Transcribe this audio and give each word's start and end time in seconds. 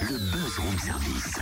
Le 0.00 0.18
buzz 0.18 0.58
room 0.58 0.78
service. 0.78 1.38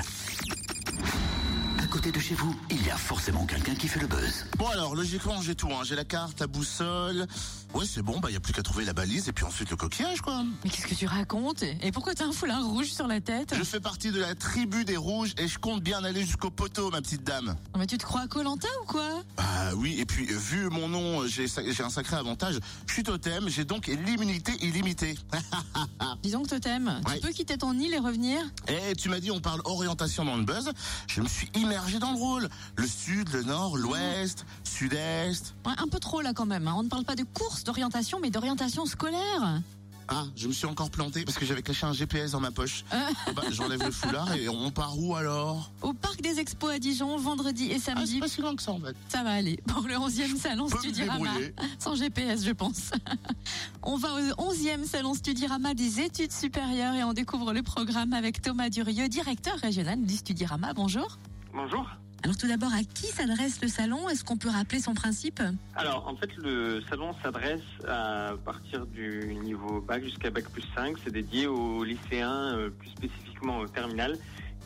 À 1.79 1.87
côté 1.87 2.13
de 2.13 2.19
chez 2.19 2.35
vous, 2.35 2.55
il 2.71 2.87
y 2.87 2.91
a 2.91 2.97
forcément 2.97 3.47
quelqu'un 3.47 3.75
qui 3.75 3.89
fait 3.89 4.01
le 4.01 4.07
buzz. 4.07 4.45
Bon 4.59 4.69
alors, 4.69 4.95
logiquement, 4.95 5.41
j'ai 5.41 5.55
tout. 5.55 5.69
Hein. 5.69 5.83
J'ai 5.85 5.95
la 5.95 6.05
carte, 6.05 6.41
la 6.41 6.47
boussole. 6.47 7.27
Ouais, 7.75 7.87
c'est 7.87 8.03
bon, 8.03 8.21
bah 8.21 8.31
y 8.31 8.37
a 8.37 8.41
plus 8.41 8.53
qu'à 8.53 8.63
trouver 8.63 8.85
la 8.85 8.93
balise 8.93 9.29
et 9.29 9.33
puis 9.33 9.45
ensuite 9.47 9.71
le 9.71 9.77
coquillage, 9.77 10.21
quoi. 10.21 10.45
Mais 10.63 10.69
qu'est-ce 10.71 10.87
que 10.87 10.95
tu 10.95 11.07
racontes? 11.07 11.63
Et 11.63 11.91
pourquoi 11.91 12.15
t'as 12.15 12.27
un 12.27 12.33
foulard 12.33 12.63
rouge 12.67 12.93
sur 12.93 13.07
la 13.07 13.21
tête? 13.23 13.55
Je 13.57 13.63
fais 13.65 13.81
partie 13.81 14.11
de 14.11 14.21
la 14.21 14.35
tribu 14.35 14.85
des 14.85 14.99
rouges 14.99 15.33
et 15.39 15.49
je 15.49 15.59
compte 15.59 15.83
bien 15.83 16.05
aller 16.05 16.21
jusqu'au 16.21 16.51
poteau, 16.51 16.91
ma 16.91 17.01
petite 17.01 17.25
dame. 17.25 17.47
Non, 17.73 17.79
Mais 17.81 17.87
tu 17.87 17.97
te 17.97 18.05
crois 18.05 18.21
à 18.23 18.27
Colanta 18.29 18.69
ou 18.83 18.87
quoi? 18.87 19.09
Bah 19.39 19.71
oui, 19.77 19.97
et 19.99 20.05
puis 20.05 20.27
euh, 20.31 20.37
vu 20.37 20.69
mon 20.69 20.87
nom, 20.89 21.23
euh, 21.23 21.27
j'ai 21.29 21.47
j'ai 21.47 21.83
un 21.83 21.89
sacré 21.91 22.17
avantage. 22.17 22.59
Je 22.87 22.93
suis 22.93 23.03
totem, 23.03 23.49
j'ai 23.49 23.65
donc 23.65 23.87
l'immunité 23.87 24.53
illimitée. 24.61 25.17
Dis 26.23 26.31
donc 26.33 26.49
Totem, 26.49 27.01
Ouais. 27.07 27.15
tu 27.17 27.21
peux 27.27 27.33
quitter 27.33 27.57
ton 27.57 27.73
île 27.79 27.95
et 27.95 27.99
revenir? 27.99 28.39
Eh, 28.69 28.95
tu 28.97 29.09
m'as 29.09 29.19
dit 29.21 29.31
on 29.31 29.41
parle 29.41 29.63
orientation 29.65 30.25
dans 30.27 30.37
le 30.37 30.45
buzz. 30.45 30.71
Je 31.09 31.23
me 31.23 31.29
suis 31.29 31.51
immergé 31.55 31.99
dans 31.99 32.13
le 32.13 32.19
rôle. 32.19 32.49
Le 32.77 32.87
sud, 32.87 33.31
le 33.33 33.43
nord, 33.45 33.77
l'ouest, 33.79 34.45
sud-est. 34.63 35.55
Ouais, 35.67 35.73
Un 35.79 35.89
peu 35.89 35.99
trop 35.99 36.21
là 36.21 36.33
quand 36.35 36.47
même. 36.47 36.69
hein. 36.69 36.75
On 36.77 36.83
ne 36.83 36.89
parle 36.89 37.05
pas 37.05 37.17
de 37.17 37.25
course 37.25 37.62
d'orientation, 37.65 38.19
mais 38.21 38.31
d'orientation 38.31 38.87
scolaire. 38.87 39.61
Ah, 40.09 40.25
je 40.37 40.49
me 40.49 40.53
suis 40.53 40.67
encore 40.67 40.91
planté 40.91 41.25
parce 41.25 41.39
que 41.39 41.47
j'avais 41.47 41.63
caché 41.63 41.87
un 41.87 41.93
GPS 41.93 42.33
dans 42.33 42.41
ma 42.41 42.51
poche. 42.51 42.85
Euh. 42.93 42.99
Eh 43.29 43.33
ben, 43.33 43.43
J'enlève 43.51 43.83
le 43.83 43.91
foulard 43.93 44.35
et 44.35 44.49
on 44.49 44.71
part 44.71 44.99
où 44.99 45.15
alors? 45.15 45.71
Au 45.81 45.93
parc 45.95 46.21
des 46.21 46.39
expos 46.39 46.71
à 46.71 46.79
Dijon, 46.79 47.17
vendredi 47.17 47.71
et 47.71 47.77
Ah, 47.77 47.81
samedi. 47.81 48.19
pas 48.19 48.29
si 48.29 48.43
loin 48.43 48.55
que 48.55 48.63
ça 48.63 48.73
en 48.73 48.81
fait. 48.81 48.95
Ça 49.09 49.23
va 49.23 49.31
aller. 49.31 49.59
Pour 49.69 49.83
le 49.87 49.95
11e 49.95 50.37
salon 50.37 50.69
Studirama. 50.69 51.31
Sans 51.79 51.95
GPS, 51.95 52.45
je 52.45 52.51
pense. 52.51 52.91
On 53.83 53.97
va 53.97 54.09
au 54.39 54.53
11e 54.53 54.85
salon 54.85 55.15
Studirama 55.15 55.73
des 55.73 56.01
études 56.01 56.33
supérieures 56.33 56.95
et 56.95 57.05
on 57.05 57.13
découvre 57.15 57.53
le 57.53 57.63
programme 57.63 58.13
avec 58.13 58.43
Thomas 58.43 58.69
Durieux, 58.69 59.09
directeur 59.09 59.57
régional 59.61 60.05
du 60.05 60.17
Studirama. 60.17 60.75
Bonjour. 60.75 61.17
Bonjour. 61.55 61.89
Alors 62.25 62.37
tout 62.37 62.47
d'abord, 62.47 62.73
à 62.73 62.85
qui 62.85 63.07
s'adresse 63.07 63.61
le 63.63 63.69
salon? 63.69 64.09
Est-ce 64.09 64.23
qu'on 64.23 64.37
peut 64.37 64.49
rappeler 64.49 64.79
son 64.81 64.95
principe? 64.95 65.43
Alors, 65.75 66.07
en 66.07 66.15
fait, 66.17 66.31
le 66.37 66.81
salon 66.89 67.13
s'adresse 67.21 67.61
à 67.89 68.35
partir 68.45 68.87
du 68.87 69.35
niveau 69.43 69.81
bac 69.81 70.05
jusqu'à 70.05 70.31
bac 70.31 70.49
plus 70.51 70.65
5. 70.77 70.97
C'est 71.03 71.13
dédié 71.13 71.49
aux 71.49 71.83
lycéens, 71.83 72.57
euh, 72.57 72.71
plus 72.71 72.91
spécifiquement 72.91 73.59
au 73.59 73.67
terminal, 73.67 74.17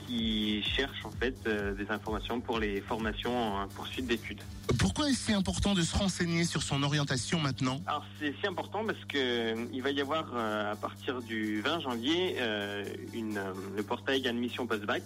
qui 0.07 0.62
cherchent 0.62 1.05
en 1.05 1.11
fait 1.11 1.34
euh, 1.47 1.75
des 1.75 1.91
informations 1.91 2.41
pour 2.41 2.59
les 2.59 2.83
formations 2.83 3.55
en 3.55 3.69
poursuite 3.69 4.07
d'études. 4.07 4.43
Pourquoi 4.79 5.09
est-ce 5.09 5.27
si 5.27 5.33
important 5.33 5.73
de 5.75 5.83
se 5.83 5.97
renseigner 5.97 6.45
sur 6.45 6.62
son 6.62 6.83
orientation 6.83 7.41
maintenant? 7.41 7.81
Alors, 7.87 8.05
c'est 8.21 8.34
si 8.39 8.47
important 8.47 8.84
parce 8.84 9.03
que 9.07 9.17
euh, 9.17 9.65
il 9.73 9.83
va 9.83 9.91
y 9.91 10.01
avoir 10.03 10.27
euh, 10.34 10.73
à 10.73 10.77
partir 10.77 11.23
du 11.23 11.62
20 11.62 11.81
janvier 11.81 12.37
euh, 12.39 12.84
une, 13.15 13.39
euh, 13.39 13.53
le 13.75 13.83
portail 13.83 14.29
admission 14.29 14.67
post-bac 14.67 15.03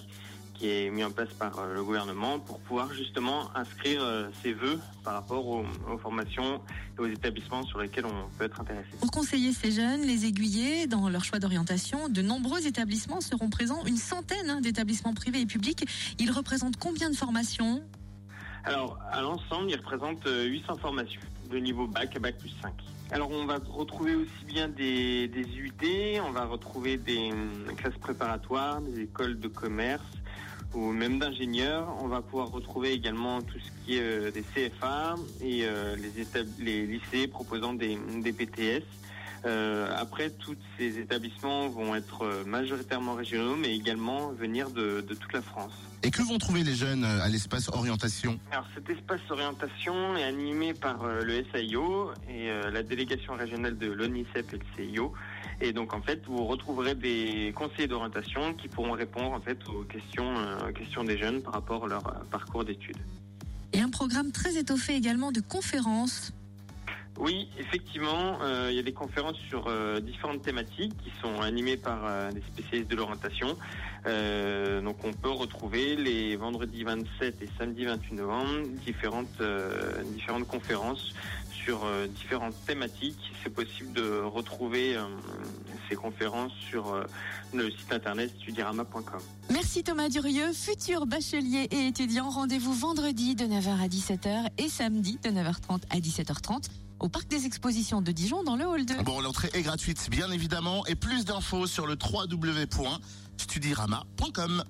qui 0.61 0.69
est 0.69 0.91
mis 0.91 1.03
en 1.03 1.11
place 1.11 1.31
par 1.39 1.59
euh, 1.59 1.73
le 1.73 1.83
gouvernement 1.83 2.39
pour 2.39 2.61
pouvoir 2.61 2.93
justement 2.93 3.51
inscrire 3.57 4.03
euh, 4.03 4.29
ses 4.43 4.53
vœux 4.53 4.79
par 5.03 5.15
rapport 5.15 5.47
aux, 5.47 5.65
aux 5.91 5.97
formations 5.97 6.61
et 6.99 7.01
aux 7.01 7.07
établissements 7.07 7.63
sur 7.63 7.81
lesquels 7.81 8.05
on 8.05 8.29
peut 8.37 8.45
être 8.45 8.61
intéressé. 8.61 8.91
Pour 9.01 9.11
conseiller 9.11 9.55
ces 9.55 9.73
jeunes, 9.73 10.03
les 10.03 10.27
aiguiller 10.27 10.87
dans 10.87 11.09
leur 11.09 11.25
choix 11.25 11.39
d'orientation, 11.39 12.11
de 12.11 12.21
nombreux 12.21 12.67
établissements 12.67 13.23
seront 13.23 13.49
présents, 13.49 13.83
une 13.87 13.97
centaine 13.97 14.51
hein, 14.51 14.61
d'établissements 14.61 15.15
privés 15.15 15.41
et 15.41 15.47
publics. 15.47 15.87
Ils 16.19 16.31
représentent 16.31 16.77
combien 16.77 17.09
de 17.09 17.17
formations? 17.17 17.83
Alors, 18.65 18.99
à 19.11 19.23
l'ensemble, 19.23 19.71
il 19.71 19.77
représente 19.77 20.27
euh, 20.27 20.45
800 20.45 20.77
formations 20.77 21.23
de 21.51 21.57
niveau 21.57 21.87
bac 21.87 22.15
à 22.15 22.19
bac 22.19 22.37
plus 22.39 22.53
5. 22.61 22.71
Alors, 23.13 23.31
on 23.31 23.47
va 23.47 23.57
retrouver 23.71 24.15
aussi 24.15 24.45
bien 24.47 24.69
des, 24.69 25.27
des 25.27 25.47
UT, 25.57 26.21
on 26.23 26.31
va 26.33 26.45
retrouver 26.45 26.99
des 26.99 27.31
classes 27.79 27.99
préparatoires, 27.99 28.83
des 28.83 29.01
écoles 29.01 29.41
de 29.41 29.49
commerce 29.49 30.20
ou 30.75 30.93
même 30.93 31.19
d'ingénieurs. 31.19 31.89
On 32.03 32.09
va 32.09 32.23
pouvoir 32.23 32.51
retrouver 32.51 32.93
également 32.93 33.43
tout 33.43 33.59
ce 33.59 33.85
qui 33.85 33.97
est 33.97 34.03
euh, 34.03 34.31
des 34.31 34.43
CFA 34.43 35.17
et 35.41 35.65
euh, 35.65 35.97
les, 36.59 36.87
lycées 36.87 37.27
proposant 37.27 37.75
des, 37.75 37.99
des 38.23 38.33
PTS. 38.33 38.85
Euh, 39.47 39.91
après, 39.97 40.31
tous 40.31 40.57
ces 40.79 40.99
établissements 40.99 41.69
vont 41.69 41.95
être 41.95 42.23
euh, 42.23 42.45
majoritairement 42.45 43.15
régionaux, 43.15 43.57
mais 43.57 43.75
également 43.75 44.29
venir 44.33 44.71
de, 44.71 45.01
de 45.01 45.15
toute 45.15 45.33
la 45.33 45.41
France. 45.41 45.73
Et 46.03 46.11
que 46.11 46.23
vont 46.23 46.39
trouver 46.39 46.63
les 46.63 46.75
jeunes 46.75 47.05
euh, 47.05 47.23
à 47.23 47.29
l'espace 47.29 47.69
orientation 47.69 48.39
Alors 48.53 48.67
cet 48.75 48.91
espace 48.91 49.21
orientation 49.31 50.17
est 50.17 50.25
animé 50.25 50.75
par 50.75 51.05
le 51.07 51.45
SAIO 51.53 52.11
et 52.29 52.49
la 52.73 52.83
délégation 52.83 53.35
régionale 53.35 53.79
de 53.79 53.91
l'ONICEP 53.91 54.53
et 54.53 54.59
le 54.59 54.93
CIO. 54.93 55.13
Et 55.61 55.73
donc 55.73 55.95
en 55.95 56.03
fait, 56.03 56.23
vous 56.27 56.45
retrouverez 56.45 56.95
des 56.95 57.53
conseillers 57.55 57.89
d'orientation 57.89 58.55
qui 58.55 58.69
pourront 58.69 58.93
répondre 58.93 59.33
en 59.33 59.41
fait 59.41 59.59
aux 59.69 59.85
questions, 59.85 60.35
aux 60.69 60.73
questions 60.73 61.05
des 61.05 61.19
jeunes 61.19 61.43
par 61.43 61.55
rapport 61.55 61.85
à 61.85 61.89
leur 61.89 62.03
parcours 62.31 62.65
d'études. 62.65 62.99
Et 63.73 63.81
un 63.81 63.91
programme 63.91 64.33
très 64.33 64.57
étoffé 64.57 64.95
également 64.95 65.33
de 65.33 65.41
conférences. 65.41 66.33
Oui, 67.19 67.51
effectivement, 67.59 68.39
euh, 68.41 68.69
il 68.71 68.77
y 68.77 68.79
a 68.79 68.83
des 68.83 68.93
conférences 68.93 69.37
sur 69.49 69.67
euh, 69.67 70.01
différentes 70.01 70.43
thématiques 70.43 70.97
qui 71.03 71.13
sont 71.21 71.41
animées 71.43 71.77
par 71.77 72.07
euh, 72.07 72.31
des 72.31 72.41
spécialistes 72.43 72.91
de 72.91 72.97
l'orientation. 72.97 73.59
Donc 74.83 75.05
on 75.05 75.13
peut 75.13 75.31
retrouver 75.31 75.95
les 75.95 76.35
vendredis 76.37 76.85
27 76.85 77.43
et 77.43 77.49
samedi 77.59 77.85
28 77.85 78.15
novembre 78.15 78.69
différentes 78.83 79.43
différentes 80.07 80.47
conférences 80.47 81.13
sur 81.51 81.87
différentes 82.09 82.55
thématiques. 82.67 83.21
C'est 83.45 83.53
possible 83.53 83.93
de 83.93 84.23
retrouver 84.23 84.97
ces 85.91 85.97
conférences 85.97 86.53
sur 86.71 86.95
euh, 86.95 87.05
le 87.53 87.71
site 87.71 87.93
internet 87.93 88.31
studirama.com. 88.41 89.21
Merci 89.51 89.83
Thomas 89.83 90.09
Durieux, 90.09 90.53
futur 90.53 91.07
bachelier 91.07 91.69
et 91.71 91.89
étudiant. 91.89 92.31
Rendez-vous 92.31 92.73
vendredi 92.73 93.35
de 93.35 93.45
9h 93.45 93.83
à 93.83 93.89
17h 93.89 94.47
et 94.59 94.69
samedi 94.69 95.19
de 95.23 95.31
9h30 95.31 95.83
à 95.91 95.99
17h30 95.99 96.69
au 97.01 97.09
parc 97.09 97.27
des 97.29 97.47
expositions 97.47 98.03
de 98.03 98.13
Dijon 98.13 98.45
dans 98.45 98.57
le 98.57 98.67
hall 98.67 98.85
2. 98.85 99.03
Bon, 99.03 99.21
l'entrée 99.21 99.49
est 99.55 99.63
gratuite, 99.63 100.11
bien 100.11 100.31
évidemment, 100.31 100.85
et 100.87 100.95
plus 100.95 101.25
d'infos 101.25 101.67
sur 101.67 101.87
le 101.87 101.97
www.studirama.com. 101.97 104.65